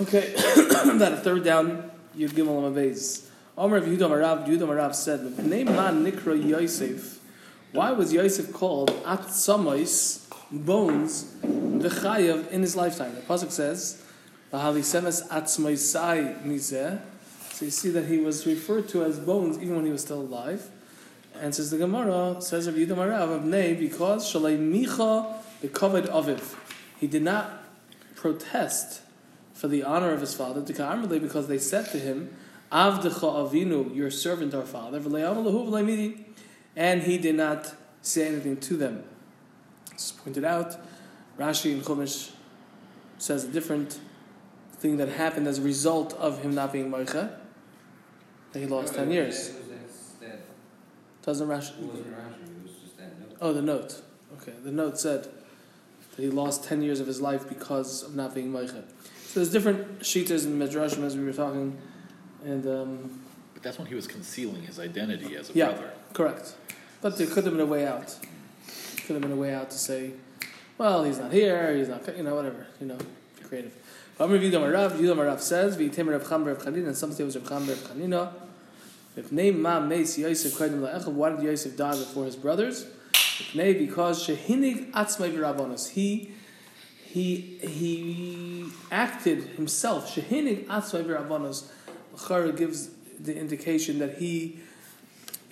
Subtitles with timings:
[0.00, 3.26] Okay, that a third down, Yud Gimel Amavez.
[3.58, 7.20] Omer of Yudam Arav, Yudam Arav said, Name man Nikra Yosef.
[7.72, 13.14] Why was Yosef called At Samois, bones, V'chayav in his lifetime?
[13.14, 14.02] The Pasuk says,
[14.50, 16.98] V'hali Semes Atzmoisai Mizeh.
[17.52, 20.22] So you see that he was referred to as bones even when he was still
[20.22, 20.66] alive.
[21.38, 25.30] And says the Gemara, says of Yudam Arav, of because Shalei Micha,
[25.60, 26.56] the covered Aviv.
[26.98, 27.64] He did not
[28.16, 29.02] protest
[29.60, 32.34] for the honor of his father, because they said to him,
[32.72, 34.96] Avdecha Avinu, your servant our father,
[36.76, 39.04] and he did not say anything to them.
[39.92, 40.78] It's pointed out,
[41.38, 42.30] Rashi and Chumash
[43.18, 44.00] says a different
[44.78, 47.36] thing that happened as a result of him not being Moicha,
[48.52, 49.52] that he lost 10 years.
[51.20, 51.74] Doesn't Rashi?
[53.42, 54.00] Oh, the note.
[54.40, 55.24] Okay, the note said
[56.16, 58.84] that he lost 10 years of his life because of not being Moicha.
[59.30, 61.78] So there's different shitas in Midrashim as we were talking,
[62.44, 63.20] and um,
[63.54, 65.90] But that's when he was concealing his identity as a yeah, brother.
[66.14, 66.54] correct.
[67.00, 68.18] But there could have been a way out.
[69.06, 70.14] Could have been a way out to say,
[70.78, 72.98] well, he's not here, he's not, you know, whatever, you know,
[73.44, 73.72] creative.
[74.18, 77.26] Amr Yudam Arav, Yudam Arav says, V'yitem Rav Chama bar Chanina, and some say it
[77.26, 78.32] was Rav Chama bar Chanina.
[79.16, 82.84] If name Ma Meis Yosef Kodim La'echav, why did Yosef die before his brothers?
[83.12, 86.32] If nay, because Shehinig Atzmai V'Rabbonos, he
[87.12, 90.14] he he acted himself.
[90.14, 91.66] Shehinig Atzmai V'Rabbonos.
[92.26, 94.60] Chara gives the indication that he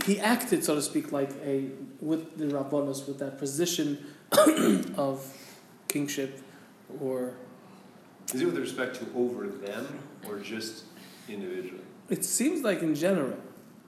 [0.06, 1.70] he acted, so to speak, like a
[2.00, 3.98] with the Rabbonos, with that position
[4.96, 5.26] of
[5.88, 6.40] kingship,
[7.00, 7.34] or
[8.32, 9.98] Is it with respect to over them
[10.28, 10.84] or just
[11.28, 11.82] individually?
[12.08, 13.36] it seems like in general,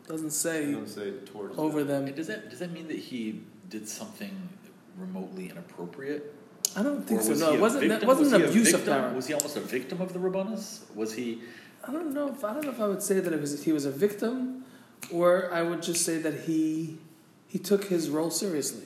[0.09, 2.07] doesn't say don't say towards over them.
[2.07, 2.15] them.
[2.15, 4.49] Does that does that mean that he did something
[4.97, 6.35] remotely inappropriate?
[6.77, 7.33] I don't think so.
[7.35, 7.83] No, it wasn't.
[7.83, 8.01] victim?
[8.01, 9.13] That wasn't Was an he a abuse of power.
[9.13, 10.95] Was he almost a victim of the Rabbanus?
[10.95, 11.41] Was he?
[11.87, 12.29] I don't know.
[12.29, 14.65] If, I don't know if I would say that it was he was a victim,
[15.13, 16.99] or I would just say that he
[17.49, 18.85] he took his role seriously.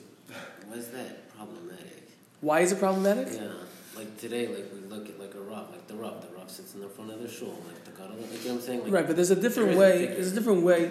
[0.67, 2.09] Why is that problematic?
[2.41, 3.27] Why is it problematic?
[3.33, 3.49] Yeah,
[3.95, 6.73] like today, like we look at like a Rav, like the Rav, the Rav sits
[6.73, 8.83] in the front of the shul, like the Gadol, like you know what I'm saying?
[8.83, 9.99] Like, Right, but there's a different There is a way.
[9.99, 10.15] figure.
[10.15, 10.81] There's a different way.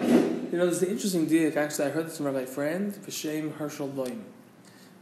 [0.51, 1.55] You know, there's the interesting diak.
[1.57, 4.21] Actually, I heard this from Rabbi Friend, B'Shem Herschel Boim.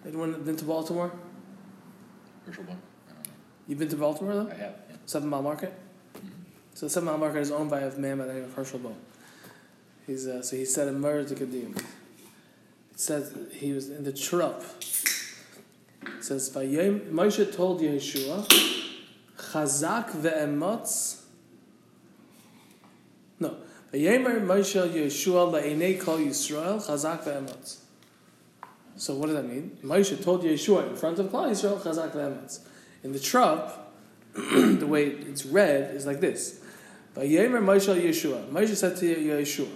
[0.08, 1.12] Anyone been to Baltimore?
[2.46, 2.82] Herschel don't know.
[3.68, 4.50] You've been to Baltimore though?
[4.50, 4.76] I have.
[4.90, 4.96] Yeah.
[5.06, 5.74] Seven Mile Market.
[6.74, 8.96] So Seven Mile Market is owned by a man by the name of Herschel Bohm.
[10.06, 11.78] He's uh, so he said a murder to Kadim.
[11.78, 14.64] It says he was in the trup.
[16.02, 18.46] It says Moshe told Yeshua,
[19.38, 21.22] Chazak ve'emotz.
[23.40, 23.56] No,
[23.94, 27.83] Vayemer Moshe Yeshua la'enei kol Yisrael Chazak ve'emotz.
[28.96, 29.78] So what does that mean?
[29.84, 32.60] Moshe told Yeshua in front of Klal Yisrael Chazak ve'emotz.
[33.04, 33.92] In the trup,
[34.34, 36.62] the way it's read is like this.
[37.16, 38.48] Vayemer Moshe Yeshua.
[38.50, 39.70] Moshe said to Yeshua,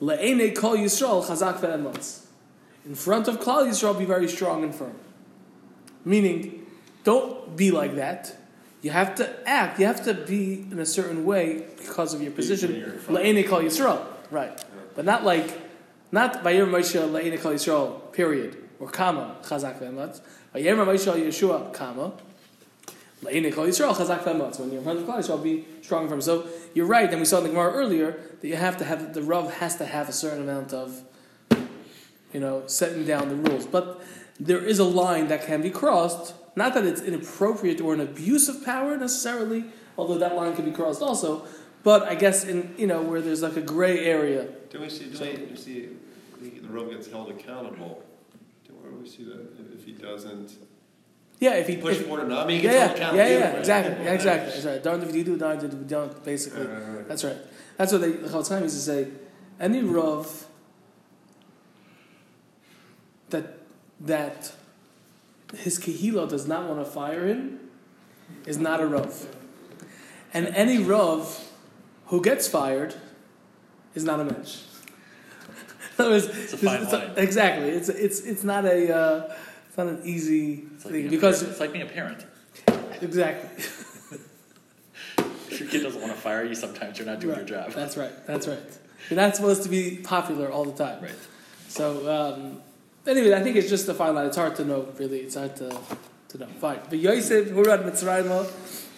[0.00, 2.24] Le'ene kol Yisrael chazak ve'emotz.
[2.86, 4.94] In front of Klal Yisrael, be very strong and firm.
[6.04, 6.66] Meaning,
[7.04, 8.34] don't be like that.
[8.80, 9.80] You have to act.
[9.80, 12.70] You have to be in a certain way because of your position.
[12.72, 13.36] when you're in.
[13.36, 14.64] Le'ene kol Yisrael, right?
[14.94, 15.52] But not like,
[16.10, 18.12] not Vayemer Moshe Le'ene kol Yisrael.
[18.12, 18.56] Period.
[18.80, 20.20] Or comma chazak ve'emotz.
[20.54, 22.12] Vayemer Moshe Yeshua comma.
[23.22, 24.58] Le'ene kol Yisrael chazak ve'emotz.
[24.60, 26.20] When you're in front of Klal Yisrael, be strong firm.
[26.20, 29.12] So you're right, and we saw in the Gemara earlier that you have to have
[29.12, 31.02] the Rav has to have a certain amount of,
[32.32, 33.66] you know, setting down the rules.
[33.66, 34.00] But
[34.40, 36.34] there is a line that can be crossed.
[36.56, 39.64] Not that it's inappropriate or an abuse of power necessarily,
[39.96, 41.44] although that line can be crossed also.
[41.82, 44.48] But I guess in you know where there's like a gray area.
[44.70, 45.88] Don't we see, don't we see
[46.40, 48.02] the, Rav gets held accountable?
[48.66, 49.40] Do- we see that?
[49.74, 50.52] If- he doesn't
[51.40, 53.22] Yeah, if he push if, forward enough, I mean, he yeah, gets yeah, held yeah,
[53.24, 53.40] accountable.
[53.40, 53.58] yeah, right?
[53.58, 54.50] exactly, yeah, exactly.
[54.52, 54.82] That's right.
[54.82, 56.24] Darned if you do, darned if you don't.
[56.24, 57.08] Basically, Right, right, right.
[57.08, 57.36] That's right.
[57.78, 59.08] That's what they, the whole time used to say.
[59.60, 60.46] Any Rav
[63.30, 63.58] that
[64.00, 64.52] that
[65.56, 67.60] his kahila does not want to fire him
[68.46, 69.26] is not a Rav.
[70.34, 71.48] And any Rav
[72.06, 72.94] who gets fired
[73.98, 74.54] is not a mensch.
[75.98, 77.10] In other words, It's a fine it's line.
[77.16, 77.68] exactly.
[77.78, 79.34] It's it's it's not a uh,
[79.68, 81.50] it's not an easy It's thing being a because parent.
[81.52, 82.20] it's like being a parent.
[83.02, 83.50] exactly.
[85.50, 87.48] If your kid doesn't want to fire you, sometimes you're not doing Right.
[87.48, 87.72] your job.
[87.72, 88.12] That's right.
[88.26, 88.78] That's right.
[89.08, 91.02] You're not supposed to be popular all the time.
[91.02, 91.14] Right.
[91.68, 91.84] So
[92.16, 92.60] um,
[93.06, 94.26] anyway, I think it's just a fine line.
[94.26, 95.20] It's hard to know, really.
[95.20, 95.68] It's hard to,
[96.30, 96.46] to know.
[96.60, 96.80] Fine.
[96.90, 98.28] But Yosef, Hurad Mitzrayim,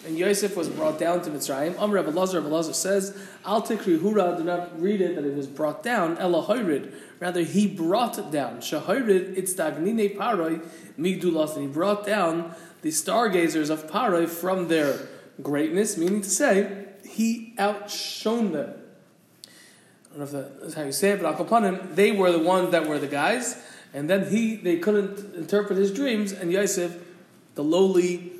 [0.05, 1.79] and Yosef was brought down to Mitzrayim.
[1.79, 5.35] Amr Rabbi Lazar, Rabbi Lazar says, Al Tikri Hurad, do not read it that it
[5.35, 6.17] was brought down.
[6.17, 6.91] Hoyrid.
[7.19, 8.57] Rather, he brought it down.
[8.61, 10.65] Shahoyrid, it's Dagnine Paroi,
[10.97, 11.55] Migdulas.
[11.55, 15.07] And he brought down the stargazers of Paroi from their
[15.41, 18.73] greatness, meaning to say, he outshone them.
[20.13, 22.71] I don't know if that's how you say it, but Akapanim, they were the ones
[22.71, 23.61] that were the guys,
[23.93, 26.97] and then he, they couldn't interpret his dreams, and Yosef,
[27.55, 28.31] the lowly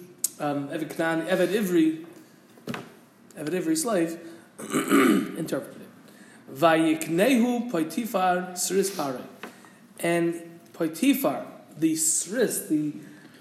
[0.41, 2.05] um, Eved Knan, Eved Ivri,
[3.37, 4.19] Eved Ivri slave,
[5.37, 5.87] interpreted it.
[6.53, 9.21] Vayiknehu Poitifar Sris Pare.
[9.99, 11.45] And Poitifar,
[11.77, 12.93] the Sris, the,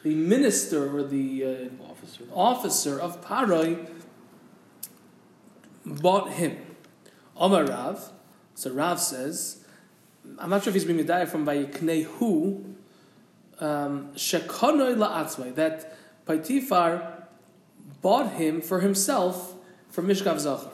[0.03, 2.25] the minister or the uh, Officer.
[2.33, 3.89] officer of Paroi
[5.85, 6.59] bought him.
[7.37, 8.13] Omar Rav,
[8.55, 9.65] so Rav says,
[10.39, 12.75] I'm not sure if he's being medayah from Vayiknehu,
[13.61, 15.97] um, Shekonoi la'atzmai, that
[16.31, 17.25] Paitifar
[18.01, 19.55] bought him for himself
[19.91, 20.71] for Mishkav Zachar.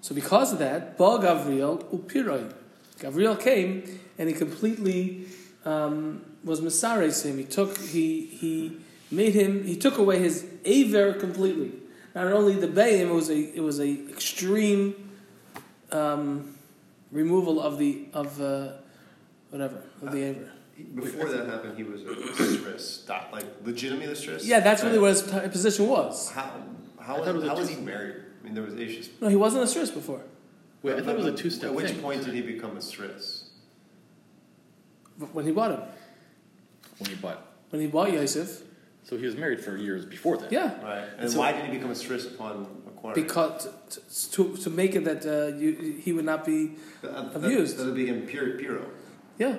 [0.00, 2.54] So because of that, Ba Gavriel upiroi.
[2.98, 5.26] Gavriel came and he completely
[5.64, 7.36] um, was Masares him.
[7.36, 8.78] He took he he
[9.10, 11.72] made him he took away his aver completely.
[12.14, 15.10] Not only the bayim, it was a it was a extreme
[15.92, 16.56] um,
[17.12, 18.72] removal of the of uh,
[19.50, 20.50] whatever of the aver.
[20.94, 24.44] Before that happened, he was a stress, dot- like legitimately a stress.
[24.44, 26.30] Yeah, that's really what his t- position was.
[26.30, 26.50] How
[26.98, 28.16] how was, was how was he married?
[28.40, 29.08] I mean, there was issues.
[29.20, 30.22] No, he wasn't a stress before.
[30.82, 32.00] Wait, I thought it was a two-step At which thing.
[32.00, 33.50] point did he become a stress?
[35.32, 35.80] When he bought him,
[36.98, 37.46] When he bought.
[37.70, 38.62] when he bought Yosef,
[39.02, 40.50] So he was married for years before that.
[40.52, 41.04] yeah, Right.
[41.18, 43.22] And So- why did he become a stress upon acquiring?
[43.22, 45.72] because t- t- to to make it that uh, you,
[46.04, 47.76] he would not be That- that- abused.
[47.76, 48.82] That would be him pure puro.
[49.38, 49.56] yeah.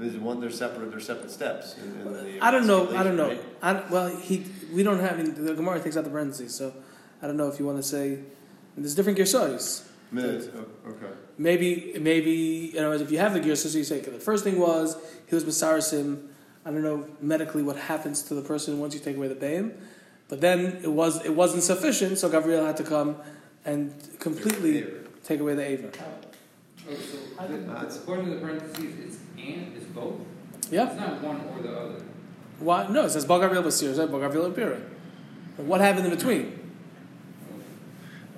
[0.00, 0.40] There's one.
[0.40, 0.90] They're separate.
[0.90, 1.76] They're separate steps.
[1.76, 2.96] In, in I don't know.
[2.96, 3.28] I don't know.
[3.28, 3.42] right?
[3.62, 6.72] I don't- well, he we don't have mean, the Gemara takes out the parentheses, so
[7.22, 8.20] I don't know if you want to say
[8.76, 9.18] there's different
[10.12, 11.12] mean, it's- oh, okay.
[11.38, 14.58] Maybe maybe you know if you have the gersayis, you say okay, the first thing
[14.58, 16.26] was he was Masarasim.
[16.64, 19.72] I don't know medically what happens to the person once you take away the bayim,
[20.28, 23.16] but then it was it wasn't sufficient, so Gabriel had to come
[23.64, 24.86] and completely
[25.24, 25.90] take away the aver.
[26.90, 30.14] Oh, so the- according to the parentheses, it's and, it's both?
[30.70, 30.86] Yeah.
[30.90, 32.02] It's not one or the other.
[32.58, 32.86] Why?
[32.88, 34.80] No, it says Bar Gabriel Basir, it says Bar Gabriel Apira.
[35.56, 36.58] What happened in between?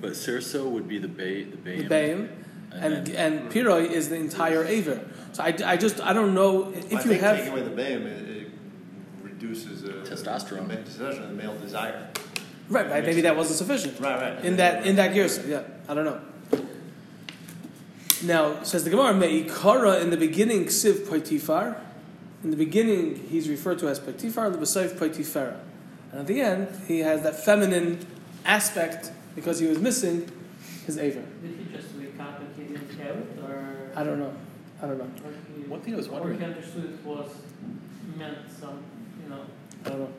[0.01, 1.81] But Sirso would be the bay, the bay.
[1.81, 2.29] The bayim.
[2.71, 4.99] And, then- and Piroi is the entire Aver.
[5.31, 7.37] So I, I just, I don't know I if you think have.
[7.37, 8.51] taking away the bayim, it, it
[9.21, 10.67] reduces uh, Testosterone.
[10.67, 12.09] the, testosterone, the male desire.
[12.69, 13.99] Right, right, maybe that wasn't sufficient.
[13.99, 14.45] Right, right.
[14.45, 16.21] In that, in that Gersa, yeah, I don't know.
[18.23, 21.77] Now, says the Gemara, Me'ikara in the beginning, Ksiv Poitifar.
[22.43, 25.59] In the beginning, he's referred to as Poitifar, Lebesayf Poitifera.
[26.11, 28.05] And at the end, he has that feminine
[28.45, 30.29] aspect because he was missing
[30.85, 31.23] his Aver.
[31.41, 33.91] Did he just recomplicate his habit, or?
[33.95, 34.33] I don't know.
[34.81, 35.09] I don't know.
[35.55, 36.37] he- One thing I was wondering.
[36.37, 37.29] Or wondering- he understood it was
[38.17, 38.79] meant some,
[39.23, 39.41] you know.
[39.85, 40.09] I don't know.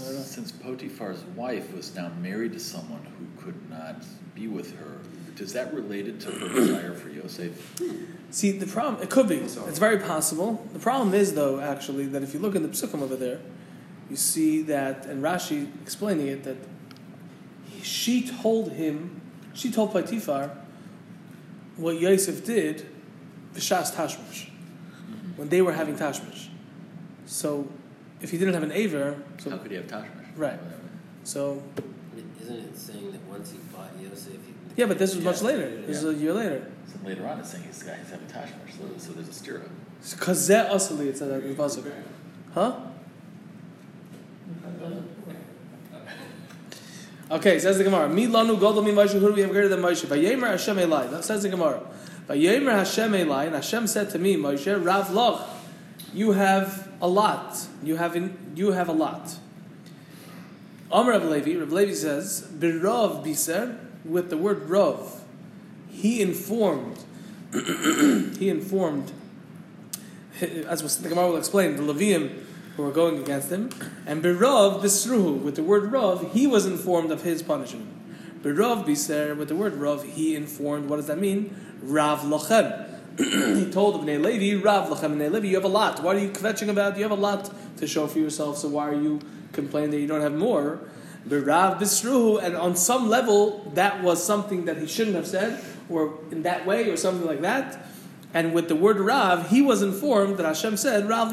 [0.00, 0.22] I don't know.
[0.22, 4.04] Since Potiphar's wife was now married to someone who could not
[4.34, 4.98] be with her,
[5.34, 7.80] does that relate it to her desire for Yosef?
[8.30, 9.36] See, the problem, it could be.
[9.36, 10.66] It's very possible.
[10.72, 13.40] The problem is, though, actually, that if you look in the Psukim over there,
[14.10, 16.56] you see that, and Rashi explaining it, that
[17.82, 19.20] she told him,
[19.54, 20.50] she told Potiphar
[21.76, 22.86] what Yosef did,
[23.54, 24.48] B'shas Tashmish,
[25.36, 26.48] when they were having Tashmish.
[27.26, 27.68] So,
[28.20, 29.16] if he didn't have an Aver,
[29.48, 30.26] How could he have Tashmish?
[30.36, 30.58] Right.
[31.24, 31.62] so,
[32.40, 35.48] Isn't it saying that once he bought Yosef, he, yeah, but this was much Yeah.
[35.48, 35.82] later.
[35.82, 36.66] This is a year later.
[36.86, 39.56] So later on, it's saying he's, got, he's having Tashmish, so, so there's a stir
[39.58, 39.68] up.
[40.02, 41.92] Kazeh Asali, it said that in the Pasuk.
[42.54, 42.72] Huh?
[47.30, 48.08] Okay, says the Gemara.
[48.08, 49.12] Mi lanu godol mi Moshe.
[49.12, 50.06] Who do we have greater than Moshe?
[50.06, 51.10] Vayemer Hashem Elai.
[51.10, 51.82] That says the Gemara.
[52.26, 55.46] Vayemer Hashem Elai, and Hashem said to me, Moshe, Rav Loch,
[56.12, 57.66] you have a lot.
[57.82, 59.36] You have in, you have a lot.
[60.90, 61.58] Amr Rav Levi.
[61.58, 65.20] Rav Levi says, Birov biser with the word Rov.
[65.90, 66.98] He informed.
[67.52, 69.12] he informed.
[70.40, 72.44] As the Gemara will explain, the Levium
[72.76, 73.70] who were going against him,
[74.06, 77.88] and Berav Bisruhu, with the word Rov, he was informed of his punishment.
[78.42, 81.56] Berav Biser, with the word Rov, he informed, what does that mean?
[81.82, 82.87] Rav Lochem.
[83.56, 86.02] he told Bnei Levi, Rav Lochem, Bnei Levi, you have a lot.
[86.02, 86.96] Why are you kvetching about?
[86.96, 89.20] You have a lot to show for yourself, so why are you
[89.52, 90.80] complaining that you don't have more?
[91.26, 96.18] Berav Bisruhu, and on some level, that was something that he shouldn't have said, or
[96.30, 97.86] in that way, or something like that.
[98.32, 101.32] And with the word Rav, he was informed that Hashem said, Rav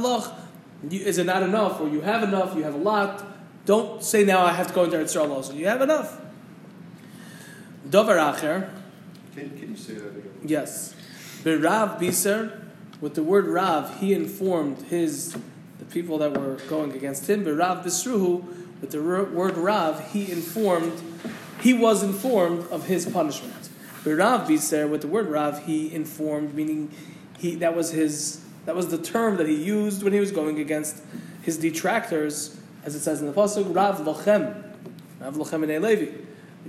[0.89, 1.79] you, is it not enough?
[1.79, 3.25] Or you have enough, you have a lot.
[3.65, 5.53] Don't say now I have to go into Eretz also.
[5.53, 6.21] You have enough.
[7.89, 8.69] Dover Acher,
[9.35, 10.31] Can, can you say that again?
[10.43, 10.95] yes.
[11.45, 12.61] Rav Biser,
[13.01, 15.37] with the word Rav, he informed his
[15.79, 17.45] the people that were going against him.
[17.45, 18.43] Rav Bisruhu,
[18.81, 20.93] with the word Rav, he informed,
[21.61, 23.69] he was informed of his punishment.
[24.03, 26.91] But Rav Biser, with the word Rav, he informed, meaning
[27.37, 30.59] he that was his that was the term that he used when he was going
[30.59, 31.03] against
[31.43, 34.63] his detractors, as it says in the pasuk, Rav Lochem,
[35.19, 36.11] Rav Lochem and Levi.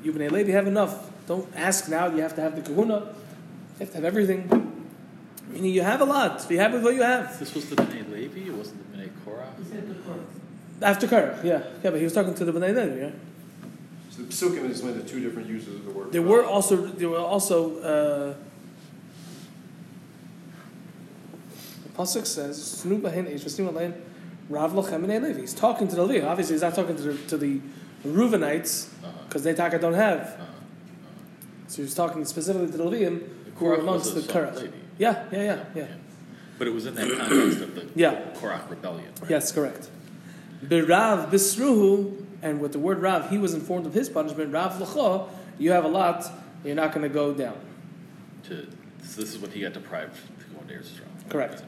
[0.03, 1.11] You and Levi have enough.
[1.27, 2.07] Don't ask now.
[2.09, 3.15] You have to have the Kahuna.
[3.79, 4.73] You have to have everything.
[5.51, 6.49] Meaning you have a lot.
[6.49, 7.39] Be happy with what you have.
[7.39, 9.53] This was the Bnei Levi, it wasn't the Bnei Korah?
[9.59, 10.87] He said the.
[10.87, 13.11] After Korach, yeah, yeah, but he was talking to the Bnei Levi, yeah.
[14.11, 16.13] So the psukim is one of the two different uses of the word.
[16.13, 18.35] There were also there were also uh,
[21.83, 23.95] the pasuk says "Snu bahin eish v'snu alein
[24.49, 26.27] Rav lochem and Levi." He's talking to the Levi.
[26.27, 27.61] Obviously, he's not talking to the, to the
[28.07, 29.13] Reubenites Uh-huh.
[29.29, 30.21] because they taka don't have.
[30.21, 30.45] Uh-huh.
[31.69, 33.23] So he's talking specifically to the Levium
[33.59, 34.61] Korach amongst the was a Korach.
[34.61, 34.77] Levi.
[34.99, 35.87] Yeah, yeah, yeah, yeah.
[36.59, 38.23] But it was in that context of the Yeah.
[38.35, 39.31] Korach rebellion, right?
[39.31, 39.91] Yes, correct.
[40.65, 44.53] Birav bisruhu, and with the word Rav, he was informed of his punishment.
[44.53, 46.25] Rav l'cha, you have a lot,
[46.65, 47.59] you're not going to go down.
[48.45, 48.67] To,
[49.03, 51.31] so this is what he got deprived to go into Eretz Yisrael.
[51.31, 51.63] Correct.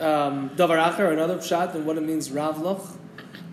[0.00, 2.98] Um, Davar acher, another shot, and what it means Rav loch.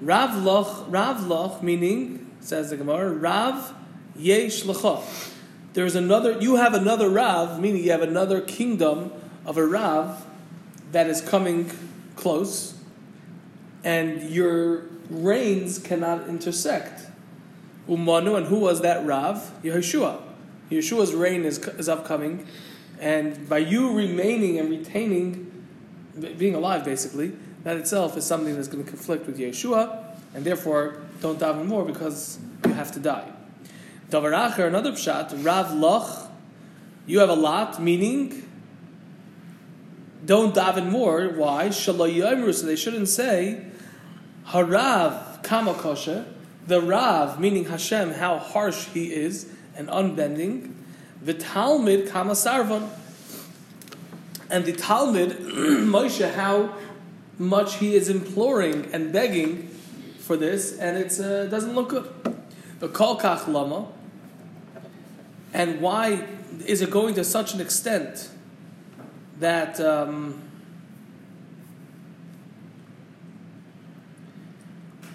[0.01, 3.75] Rav loch, Rav loch, meaning says the Gemara, Rav
[4.15, 5.01] yesh l'cha.
[5.73, 6.39] There's another.
[6.39, 9.11] You have another Rav, meaning you have another kingdom
[9.45, 10.25] of a Rav
[10.91, 11.71] that is coming
[12.15, 12.75] close,
[13.83, 17.07] and your reigns cannot intersect.
[17.87, 19.51] Umanu, and who was that Rav?
[19.63, 20.21] Yeshua.
[20.69, 22.45] Yeshua's reign is, is upcoming,
[22.99, 25.65] and by you remaining and retaining,
[26.37, 27.33] being alive basically,
[27.63, 31.83] that itself is something that's going to conflict with Yeshua, and therefore don't daven more
[31.83, 33.31] because you have to die.
[34.09, 36.31] Davar acher, another pshat, Rav loch,
[37.05, 38.43] you have a lot, meaning
[40.25, 41.27] don't daven more.
[41.29, 41.69] Why?
[41.69, 43.65] Shalom yomru, so they shouldn't say
[44.47, 46.25] Harav kama kosher,
[46.65, 50.75] the Rav, meaning Hashem, how harsh he is and unbending,
[51.21, 52.89] the Talmud kama sarvan,
[54.49, 56.75] and the Talmud, Moshe, how
[57.37, 59.67] much he is imploring and begging
[60.19, 62.11] for this, and it uh, doesn't look good.
[62.79, 63.87] The kol kach lama,
[65.53, 66.25] and why
[66.65, 68.29] is it going to such an extent
[69.39, 70.41] that um,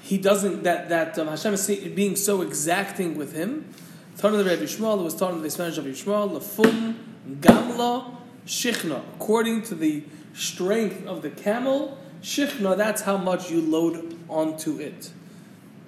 [0.03, 3.73] he doesn't that that um, Hashem is being so exacting with him?
[4.17, 6.97] Tana the Rabbi Yishmael, it was taught in the Spanish of Yishmael, lafum
[7.41, 8.15] gamla
[8.47, 9.03] shichna.
[9.17, 15.11] According to the strength of the camel, shichna, that's how much you load onto it.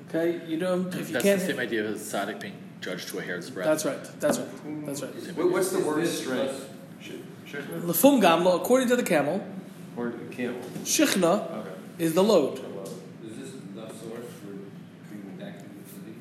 [0.08, 1.40] Okay, you know if you That's can't.
[1.40, 2.54] the same idea as Tzaddik being
[2.86, 3.66] judged to a hair's breadth.
[3.68, 4.20] That's right.
[4.20, 4.86] That's right.
[4.86, 5.12] That's right.
[5.36, 6.68] What, what's the word this strength?
[7.02, 7.10] Sh-
[7.50, 7.82] Shechna?
[7.82, 9.44] Lafum gamla, according to the camel,
[9.96, 10.60] Or the camel?
[10.84, 11.70] shichna Okay.
[11.98, 12.54] is the load.
[13.24, 14.52] Is this the source for
[15.08, 16.12] bringing back to the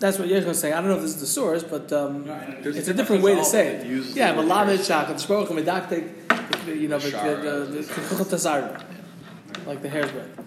[0.00, 0.74] That's what Yechon is saying.
[0.74, 3.22] I don't know if this is the source, but um, There's it's a a different
[3.22, 3.76] way to say it.
[3.76, 4.84] all that uses Yeah, the but word lamed hair.
[4.84, 6.04] shak and shporach and medaktik,
[6.66, 7.34] you know, but the
[7.70, 7.82] the
[8.24, 8.82] the
[9.66, 10.41] like the hair's breadth.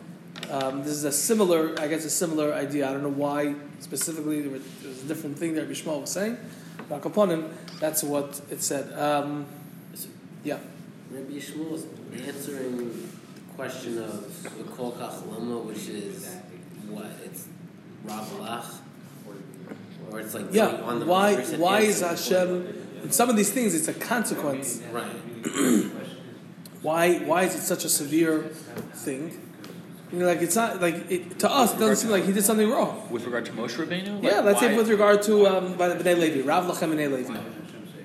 [0.51, 2.89] Um, this is a similar, I guess, a similar idea.
[2.89, 6.11] I don't know why specifically there was, there was a different thing that Bishmal was
[6.11, 6.37] saying.
[6.89, 8.93] But upon him, that's what it said.
[8.93, 9.45] Um,
[10.43, 10.59] yeah,
[11.09, 16.35] Rabbi Yishmael was answering the question of the Kol Lama, which is
[16.87, 17.07] what?
[17.23, 17.47] It's
[18.03, 18.65] Rav Lach?
[20.11, 20.81] Or it's like yeah.
[20.83, 21.35] on the Why?
[21.35, 22.01] Why is.
[22.01, 22.83] Hashem?
[23.03, 24.81] In some of these things, it's a consequence.
[24.91, 25.11] Right.
[26.81, 27.17] Why?
[27.19, 28.43] Why is it such a severe
[28.93, 29.44] thing?
[30.11, 31.73] You know, like it's not like it, to us.
[31.73, 33.07] It doesn't seem like he did something wrong.
[33.09, 34.21] With regard to Moshe Rabbeinu?
[34.23, 37.13] Yeah, Like, let's say with regard to um, by the Bnei Levi, Rav Lachem and
[37.13, 37.37] Levi,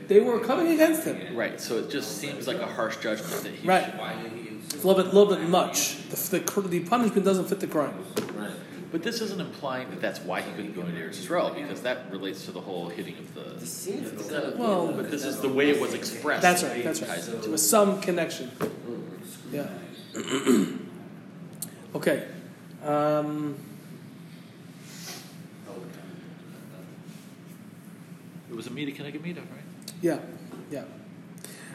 [0.08, 1.36] they were coming against him.
[1.36, 3.84] Right, so it just seems like a harsh judgment that he Right.
[3.84, 5.96] should- It's a little bit, little bit much.
[6.10, 7.94] The, the, the punishment doesn't fit the crime.
[8.34, 8.50] Right.
[8.90, 12.10] But this isn't implying that that's why he couldn't go into Eretz Yisrael, because that
[12.10, 13.66] relates to the whole hitting of This the.
[13.92, 14.54] seems to.
[14.56, 16.42] Well, But this is the way it was expressed.
[16.42, 16.82] That's right.
[16.82, 17.18] That's right.
[17.18, 18.50] into There was some connection.
[19.52, 19.68] Yeah.
[21.94, 22.26] okay.
[22.84, 23.56] Um,
[28.50, 29.92] It was a Mida Keneged Mida, right?
[30.02, 30.18] yeah.
[30.70, 30.82] Yeah.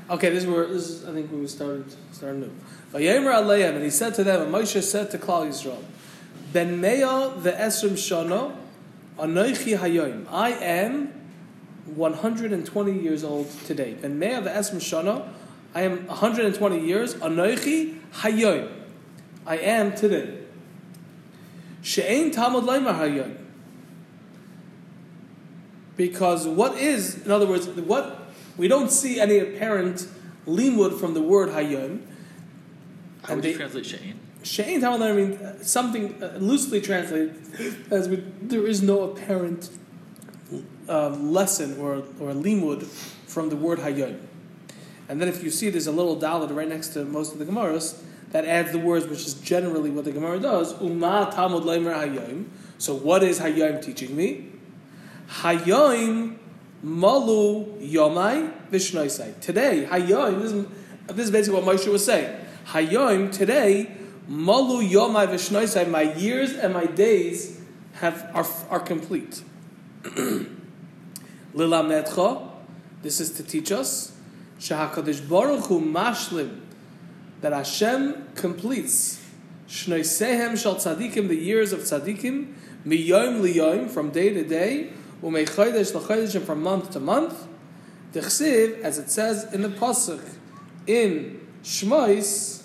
[0.09, 0.29] Okay.
[0.29, 1.07] This is where this is.
[1.07, 2.51] I think we started started new.
[2.93, 5.81] Vayemer Aleim, and he said to them, and Moshe said to Klal Yisrael,
[6.51, 8.55] Ben Meya the Esrim Shana,
[9.17, 10.25] Anoichi Hayoim.
[10.29, 11.13] I am
[11.85, 13.93] 120 years old today.
[13.93, 15.27] Ben Meya the Esrim Shana,
[15.73, 17.15] I am 120 years.
[17.15, 18.74] Anoichi Hayoim.
[19.45, 20.39] I am today.
[21.81, 23.37] She'ein Talmud Leimer Hayoim.
[25.97, 28.21] Because what is, in other words, what
[28.57, 30.07] we don't see any apparent
[30.47, 32.01] limud from the word Hayoim.
[33.23, 34.19] How And would you they- translate Shane?
[34.43, 37.35] Shein Talmud learning uh, something uh, loosely translated
[37.89, 39.71] as we, there is no apparent
[40.87, 44.19] um, lesson or or limud from the word hayom.
[45.09, 47.45] And then if you see there's a little dalet right next to most of the
[47.45, 47.99] Gemaras
[48.31, 50.79] that adds the words, which is generally what the Gemara does.
[50.81, 52.45] Uma Talmud leimer hayom.
[52.77, 54.51] So what is hayom teaching me?
[55.29, 56.37] Hayom
[56.83, 59.39] malu yomai vishnoisai.
[59.39, 60.41] Today, hayom.
[60.41, 60.65] This is,
[61.07, 62.35] this is basically what Moshe was saying.
[62.67, 63.91] Hayom today
[64.27, 65.89] malu yomai vishnoisai.
[65.89, 67.61] My years and my days
[67.93, 69.43] have are are complete.
[71.55, 72.51] Lilamedcha.
[73.01, 74.17] This is to teach us
[74.59, 76.61] Shahakadosh Baruch Hu mashlim
[77.45, 79.23] that Hashem completes
[79.69, 82.51] Shnoisehem shal tzadikim the years of tzadikim
[82.87, 84.89] miyom liyom from day to day
[85.21, 87.45] umeichodesh lachodesh and from month to month.
[88.13, 90.27] Dechsiv, as it says in the pasuk
[90.87, 92.63] in Shmois,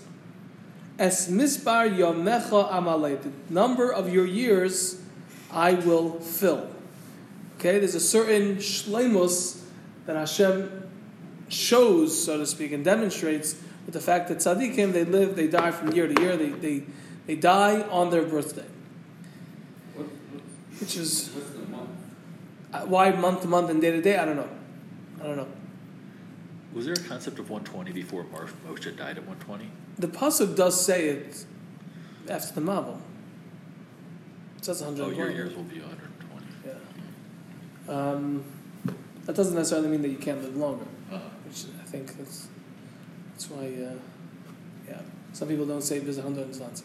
[0.99, 4.99] es misbar yomecha amalei the number of your years
[5.53, 6.71] I will fill.
[7.59, 9.61] Okay, there's a certain shleimus
[10.07, 10.89] that Hashem
[11.51, 13.57] shows, so to speak, and demonstrates
[13.91, 16.83] with the fact that tzaddikim they live, they die from year to year, they they,
[17.27, 18.65] they die on their birthday,
[19.95, 20.07] What,
[20.79, 21.31] which is
[21.69, 21.91] month?
[22.73, 24.17] uh, why month to month and day to day.
[24.17, 24.49] I don't know.
[25.21, 25.49] I don't know.
[26.73, 29.69] Was there a concept of 120 before Mar- Moshe died at 120?
[29.99, 31.45] The pasuk does say it
[32.29, 32.99] after the Mabul.
[34.57, 36.47] It says Oh, your years will be 120.
[36.65, 37.93] Yeah.
[37.93, 38.45] Um,
[39.27, 40.85] that doesn't necessarily mean that you can't live longer.
[41.11, 42.47] Uh, Which I think that's
[43.41, 43.67] that's why.
[43.67, 43.95] Uh,
[44.87, 45.01] yeah.
[45.33, 46.83] Some people don't say visit 120.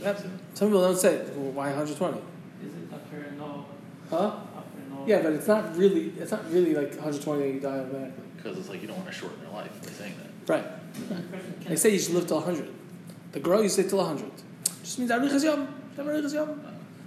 [0.00, 0.18] Yep.
[0.54, 1.36] Some people don't say it.
[1.36, 2.18] Well, why 120?
[2.18, 3.66] Is it after no?
[4.08, 4.36] Huh?
[4.56, 5.04] After no?
[5.06, 6.12] Yeah, but it's not really.
[6.18, 8.24] It's not really like 120 and you die automatically.
[8.36, 10.52] Because it's like you don't want to shorten your life by saying that.
[10.52, 11.64] Right.
[11.68, 12.68] They say you should live till 100.
[13.32, 14.30] The girl you say till 100.
[14.82, 15.66] Just means Arichas Yom.
[15.96, 16.60] Arichas Yom.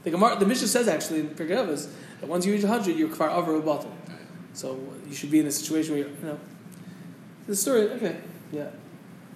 [0.04, 3.08] The Gemara, the Mishnah says actually in Pirkei Avos that once you reach 100, you're
[3.08, 3.96] kfar over a bottle.
[4.54, 6.40] So you should be in a situation where you you know.
[7.48, 8.18] The story, okay,
[8.54, 8.70] yeah.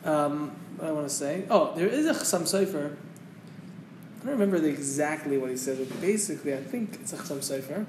[0.06, 1.43] Um, I want to say.
[1.49, 2.95] Oh, there is a Chassam Sofer.
[4.21, 7.86] I don't remember exactly what he said, but basically, I think it's a Chassam Sofer.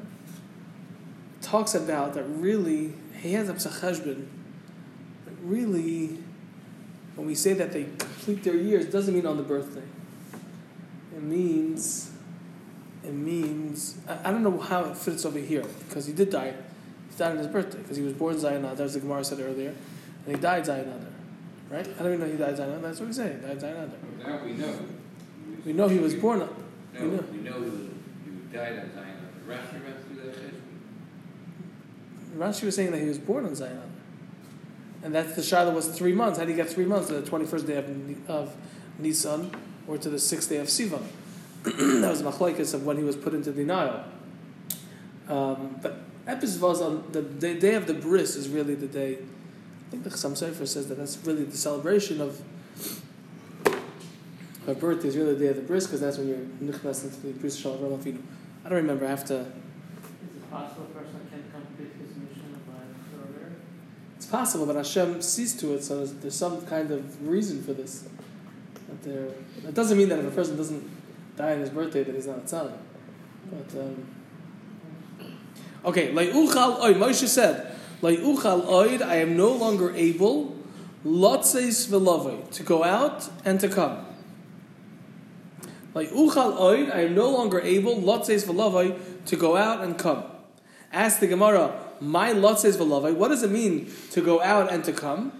[1.42, 4.26] Talks about that really, he has a Psach Cheshbon,
[5.24, 6.18] that really,
[7.14, 9.82] when we say that they complete their years, doesn't mean on the birthday.
[11.16, 12.10] It means,
[13.04, 16.54] it means, I, I don't know how it fits over here, because he did die.
[17.10, 19.40] He died on his birthday, because he was born Zayin Adar, as the Gemara said
[19.40, 19.74] earlier,
[20.26, 21.17] and he died Zayin Adar.
[21.70, 21.86] Right?
[21.86, 23.90] I don't even know he died Zayin that's what he's saying, he died Zayin.
[24.26, 24.78] Now we know.
[25.66, 26.48] We know he was born, No,
[26.94, 27.24] we know.
[27.30, 27.80] we know he was,
[28.24, 29.14] he died on Zayin.
[29.48, 29.70] Of us
[30.08, 30.50] do that history.
[32.36, 33.80] Rashi was saying that he was born on Zayin
[35.02, 36.38] And that's the Shiloh was three months.
[36.38, 37.08] How do you get three months?
[37.08, 38.56] To the 21st day of, of
[38.98, 39.50] Nisan
[39.86, 41.02] or to the sixth day of Sivan?
[41.62, 44.04] that was machlekes of when he was put into the Nile.
[45.28, 49.18] Um, but Epis was on the, the day of the bris is really the day.
[49.88, 52.42] I think the Chassam Sofer says that that's really the celebration of
[54.66, 57.20] her birthday is really the day of the bris because that's when you're nichnas into
[57.26, 58.20] the bris shal Avram Avinu.
[58.66, 59.06] I don't remember.
[59.06, 59.40] I have to.
[59.40, 62.74] Is it possible a person can complete his mission by?
[64.16, 67.72] It's possible, but Hashem sees to it, so there's, there's some kind of reason for
[67.72, 68.06] this.
[68.88, 69.28] That there,
[69.66, 70.86] it doesn't mean that if a person doesn't
[71.34, 72.76] die on his birthday, that he's not a tzaddik.
[73.50, 74.06] But um,
[75.86, 76.96] okay, leiuchal oid.
[76.96, 77.74] Moshe said.
[78.02, 80.56] I am no longer able,
[81.04, 84.04] lotzeis velovei, to go out and to come.
[85.94, 86.94] Leiuchal oid.
[86.94, 90.24] I am no longer able, lotzeis velovei, to go out and come.
[90.92, 94.92] Ask the Gemara, my lotzes v'lavai, what does it mean to go out and to
[94.92, 95.32] come?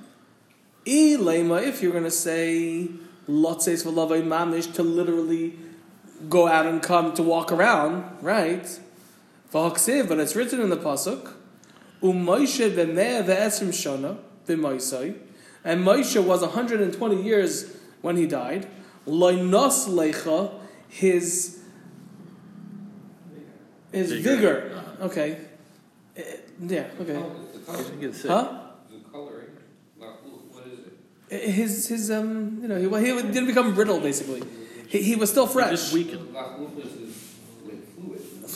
[0.85, 2.89] E if you're going to say
[3.29, 5.55] lotzes v'lavai mamish, to literally
[6.29, 8.79] go out and come, to walk around, right?
[9.53, 11.33] V'haksiv, but it's written in the pasuk,
[12.03, 15.17] u'moishe b'meh ve'esrim shana b'moisai,
[15.65, 18.67] and Moshe was 120 years when he died.
[19.07, 20.53] Loinos lecha,
[20.89, 21.59] his
[23.93, 24.37] his Vigor.
[24.37, 24.73] vigor.
[24.77, 25.05] Uh-huh.
[25.07, 25.39] Okay.
[26.17, 26.23] Eh,
[26.61, 26.87] yeah.
[27.01, 27.17] Okay.
[27.17, 27.83] Oh, the He color.
[27.85, 28.31] didn't get sick.
[28.31, 28.61] Huh?
[28.91, 29.47] The coloring.
[29.99, 30.09] Like,
[30.53, 30.93] what is it?
[31.31, 34.43] Eh, His his um you know he, well, he didn't become brittle basically.
[34.89, 35.91] He, he was still fresh.
[35.91, 36.35] didn't weaken.
[36.35, 37.08] Las lupus is with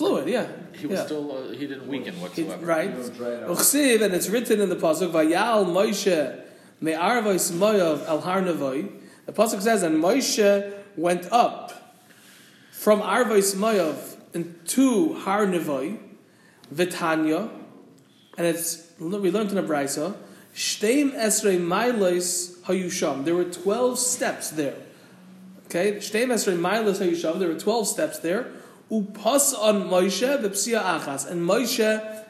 [0.02, 0.24] fluid.
[0.24, 0.32] Fluid.
[0.32, 0.46] Yeah.
[0.78, 1.06] He was yeah.
[1.06, 1.32] still.
[1.32, 2.66] Uh, he didn't weaken He- whatsoever.
[2.66, 2.92] right.
[2.92, 3.50] Don't dry it out.
[3.50, 6.40] Uchsiv, and it's written in the pasuk Vayal Moshe
[6.80, 11.72] me'arvos moyav al har The pasuk says, and Moshe went up
[12.70, 15.98] from Arvos Moyav into Har Nevoy,
[16.74, 17.48] Vitanya,
[18.36, 20.16] and it's we learned in a brisa.
[20.54, 23.24] Shteim esrei mailos hayusham.
[23.24, 24.74] There were twelve steps there.
[25.74, 28.52] Okay, Shtei Mesrei Mailas Hayishav, there were 12 steps there.
[28.92, 31.26] Upas on Moshe, Vipsia Achas.
[31.28, 32.24] And Moshe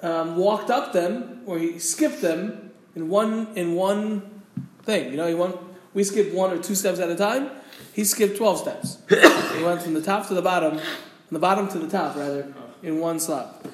[0.00, 4.42] um, walked up them, or he skipped them in one in one
[4.84, 5.10] thing.
[5.10, 5.56] You know, he went,
[5.92, 7.50] we skip one or two steps at a time.
[7.92, 8.98] He skipped 12 steps.
[9.08, 12.52] he went from the top to the bottom, from the bottom to the top, rather,
[12.82, 13.66] in one slot.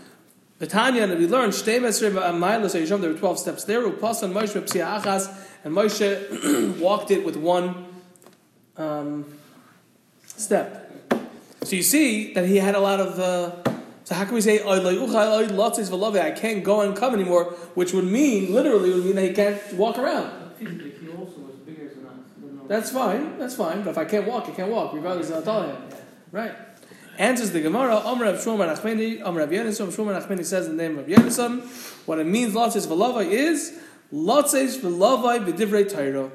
[0.59, 3.83] The Tanya that we learned, there were 12 steps there.
[3.83, 5.35] Upas on Moshe, Vipsia Achas.
[5.65, 7.87] And Moshe walked it with one
[8.77, 9.25] um,
[10.27, 10.90] step.
[11.63, 13.19] So you see that he had a lot of.
[13.19, 13.71] Uh,
[14.05, 16.21] so how can we say "Oy lo yuchal, oy?
[16.21, 17.45] I can't go and come anymore,
[17.75, 20.33] which would mean literally would mean that he can't walk around.
[20.41, 22.15] But physically, he also was bigger than us.
[22.39, 22.65] than us.
[22.67, 23.39] That's fine.
[23.39, 23.83] That's fine.
[23.83, 24.95] But if I can't walk, I can't walk.
[24.95, 25.77] Regardless of how tall I am.
[26.33, 26.55] Right.
[27.19, 28.01] Answers the Gemara.
[28.05, 29.21] Omer Rav Shmuel Nachmeni.
[29.21, 29.89] Omer Rav Yenison.
[29.89, 31.61] Shmuel Nachmeni says the name of Yenison.
[32.07, 33.79] What it means, lotzis v'love, is
[34.11, 36.31] lotzis v'love b'divrei Torah.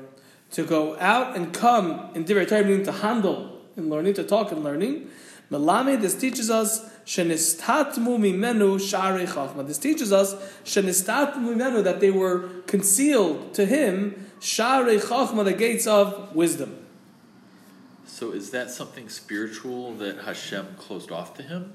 [0.51, 4.51] To go out and come in divrei Torah, meaning to handle in learning, to talk
[4.51, 5.09] and learning.
[5.51, 9.65] Melamed, this teaches us shenistatmu mimenu sharei chachma.
[9.67, 10.33] This teaches us
[10.63, 16.85] shenistatmu mimenu that they were concealed to him sharei chachma, the gates of wisdom.
[18.05, 21.73] So is that something spiritual that Hashem closed off to him?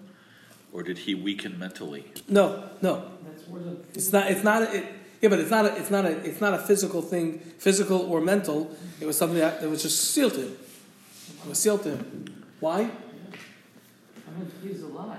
[0.72, 2.04] Or did he weaken mentally?
[2.28, 4.30] No, no, That's words of it's not.
[4.30, 4.62] It's not.
[4.74, 4.86] It,
[5.20, 5.66] yeah, but it's not.
[5.66, 6.16] A, it's not a.
[6.24, 8.74] It's not a physical thing, physical or mental.
[9.00, 10.56] It was something that, that was just sealed to him.
[11.48, 12.44] It sealed him.
[12.60, 12.80] Why?
[12.82, 15.18] I mean, he's alive.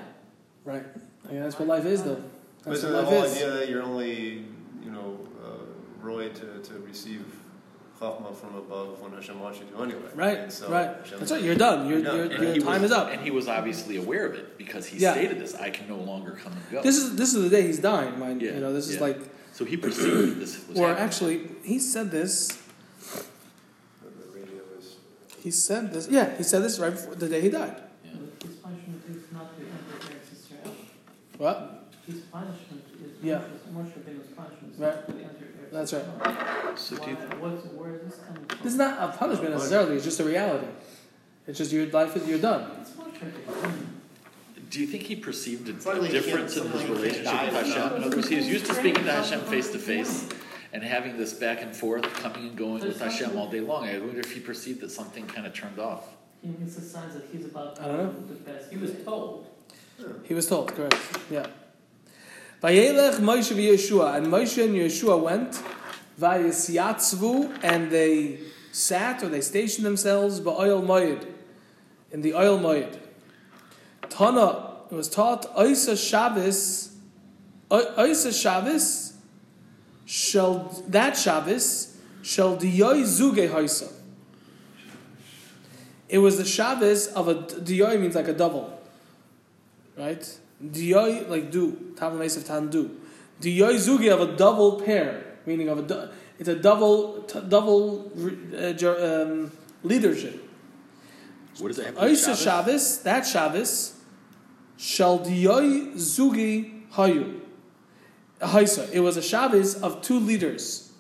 [0.64, 0.84] Right.
[1.28, 2.16] I mean, that's what life is, though.
[2.64, 3.36] But That's isn't what the whole is.
[3.36, 4.46] idea that you're only,
[4.84, 5.48] you know, uh,
[6.06, 7.26] roy to, to receive
[8.00, 10.02] chachma from above when Hashem wants you to anyway.
[10.14, 10.96] Right, And so right.
[10.98, 11.42] Hashem- That's right.
[11.42, 11.88] You're done.
[11.90, 12.16] Your, You're done.
[12.32, 13.10] your, And your time was, is up.
[13.12, 15.14] And he was obviously aware of it because he Yeah.
[15.14, 15.56] stated this.
[15.56, 16.82] I can no longer come and go.
[16.84, 18.18] This is this is the day he's dying.
[18.20, 19.02] Mind Yeah, you know, this is yeah.
[19.02, 19.20] like,
[19.54, 21.04] so he perceived this was or happening.
[21.06, 22.61] actually, he said this.
[25.44, 25.50] The radio is.
[25.50, 26.08] He said this.
[26.10, 27.76] Yeah, he said this right before the day he died.
[28.04, 28.12] Yeah.
[28.14, 30.76] But his punishment is not to enter Eretz Israel.
[31.38, 31.90] What?
[32.08, 33.42] His punishment is Yeah.
[33.74, 35.08] Moshe Moshe Rabbeinu's punishment Right.
[35.08, 36.78] to enter That's right.
[36.78, 38.58] So Why, do you, what's, where is this coming from?
[38.64, 39.96] This is not a punishment necessarily.
[39.96, 40.68] It's just a reality.
[41.48, 42.16] It's just your life.
[42.16, 42.72] is You're done.
[42.82, 43.88] It's Moshe
[44.72, 47.68] do you think he perceived a, a difference in his relationship with Hashem?
[47.68, 50.30] without- In other words, he was used to speaking to Hashem face to face
[50.74, 53.86] and having this back and forth, coming and going with Hashem all day long.
[53.88, 56.08] I wonder if he perceived that something kind of turned off.
[56.42, 58.36] He means the signs that he's about to I don't know.
[58.36, 58.70] to pass.
[58.70, 59.48] He was told.
[60.24, 60.96] He was told, correct.
[61.30, 61.46] Yeah.
[62.64, 65.62] Vayelech Moshe v'Yeshua, and Moshe and Yeshua went,
[66.20, 68.40] Vayisyatzvu, and they
[68.72, 71.28] sat or they stationed themselves ba'oil moed,
[72.12, 72.98] in the oil moed.
[74.10, 76.96] Tana, it was taught, Oisa Shabbos,
[77.70, 79.11] O- Oisa Shabbos,
[80.12, 83.92] shall, that Shabbos, shall diyoy zuge hoisa.
[86.10, 88.82] It was the Shabbos of a, diyoy means like a double
[89.98, 90.40] right?
[90.64, 92.92] Diyoy like do tam of tan do.
[93.42, 98.12] Diyoy zugi of a double pair, meaning of a it's a double t- double
[98.56, 99.52] uh, um,
[99.84, 100.48] leadership.
[101.60, 102.44] What does that have to do with Oisa Shabbos?
[102.44, 104.00] Shabbos, that Shabbos,
[104.78, 107.40] shall diyoy zugi hayu.
[108.42, 108.92] Haisa.
[108.92, 110.92] It was a Shabbos of two leaders.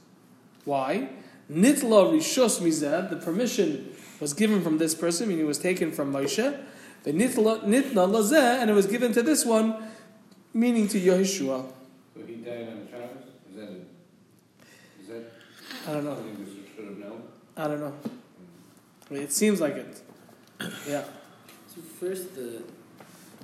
[0.65, 1.09] Why?
[1.51, 3.09] Nitla rishos mizeh.
[3.09, 6.59] The permission was given from this person, meaning it was taken from Moshe.
[7.03, 9.75] The nitla nitna lazeh, and it was given to this one,
[10.53, 11.65] meaning to Yehoshua.
[12.15, 13.23] So he died on the Shabbos?
[13.49, 16.17] Is that, a- is that I don't know.
[16.75, 17.23] should have known?
[17.57, 17.93] I don't know.
[19.09, 20.01] I mean, it seems like it.
[20.87, 21.03] Yeah.
[21.67, 22.61] So first the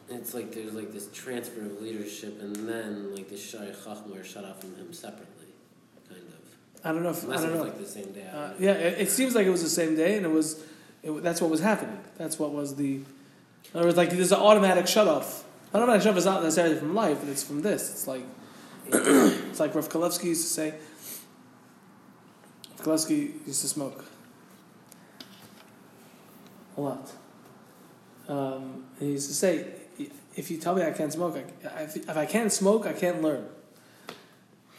[0.10, 4.24] it's like there's like this transfer of leadership and then like the Shari Chachma are
[4.24, 5.48] shut off from him separately,
[6.08, 6.86] kind of.
[6.86, 7.10] I don't know.
[7.10, 7.64] If, I don't it was know.
[7.64, 8.28] like the same day.
[8.34, 10.64] Uh, yeah, it, it seems like it was the same day, and it was.
[11.04, 12.00] It, that's what was happening.
[12.18, 12.96] That's what was the.
[12.96, 13.06] In
[13.76, 15.44] other words, like there's an automatic shut off.
[15.74, 17.90] Automatic shut off is not necessarily from life, but it's from this.
[17.92, 18.24] It's like.
[18.90, 20.74] it's like Rav Kalevsky used to say.
[22.78, 24.06] Kalevsky used to smoke.
[26.78, 27.12] A lot.
[28.30, 29.66] Um, he used to say,
[30.38, 31.36] if you tell me I can't smoke,
[31.76, 33.46] I, if, if I can't smoke, I can't learn.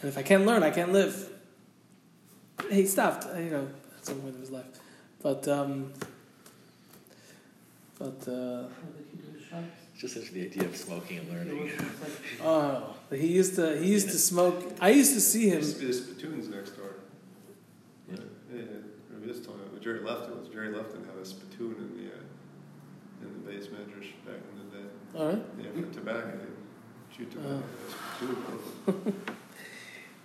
[0.01, 1.31] And if I can't learn, I can't live.
[2.71, 4.67] He stopped, uh, you know, at some point in his life.
[5.21, 5.93] But, um,
[7.99, 9.65] but, uh, How did he do his Shabbos?
[9.99, 11.61] Just such the idea of smoking and learning.
[11.61, 14.77] was just oh, he used to, he used to smoke.
[14.81, 15.63] I used to see There him.
[15.65, 16.95] used to be the spittoons next door.
[18.09, 18.19] Yeah,
[18.55, 18.63] yeah.
[19.11, 19.57] Remember this time?
[19.73, 22.21] When Jerry Lefton was Jerry Lefton had a spittoon in the uh,
[23.23, 24.87] in the beis medrashes back in the day.
[25.17, 25.43] All right.
[25.61, 27.63] Yeah, for tobacco, they shoot tobacco.
[27.63, 29.15] With a spittoon.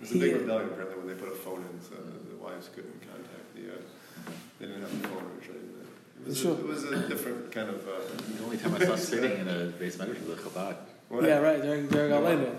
[0.00, 3.00] was a big rebellion apparently when they put a phone in, so the wives couldn't
[3.00, 3.62] contact the.
[3.74, 6.52] Uh, they didn't have the phone, which I, it It was, Sure.
[6.52, 7.86] a, it was a different kind of.
[7.88, 8.00] Uh,
[8.38, 10.76] The only time I saw spitting in a beis medrash was the Chabad.
[11.08, 11.60] what- Yeah, right.
[11.62, 12.54] During during Aleinu.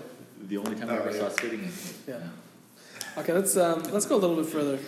[0.48, 1.20] The only time I Oh, ever yeah.
[1.20, 1.72] saw spitting in.
[2.08, 2.18] Yeah.
[3.18, 4.78] Okay, let's um, let's go a little bit further.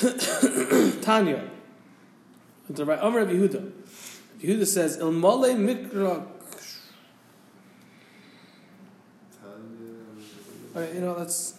[1.02, 1.42] Tanya,
[2.74, 3.70] the right Omer of Yehuda.
[4.40, 6.26] Yehuda says, "Il mole mikra."
[10.72, 11.58] All right, you know, let's.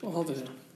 [0.00, 0.46] Well, hold it here.
[0.46, 0.50] Okay.
[0.50, 0.71] Hold on.